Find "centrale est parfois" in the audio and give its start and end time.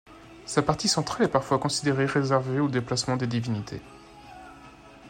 0.87-1.59